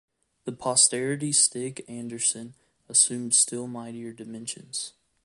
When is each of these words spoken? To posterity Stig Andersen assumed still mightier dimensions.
To 0.45 0.51
posterity 0.51 1.31
Stig 1.31 1.85
Andersen 1.87 2.55
assumed 2.89 3.35
still 3.35 3.67
mightier 3.67 4.13
dimensions. 4.13 4.93